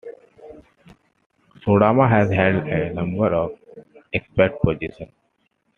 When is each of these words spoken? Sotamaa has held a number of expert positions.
Sotamaa 1.61 2.09
has 2.09 2.31
held 2.31 2.67
a 2.67 2.91
number 2.91 3.35
of 3.35 3.51
expert 4.11 4.59
positions. 4.63 5.11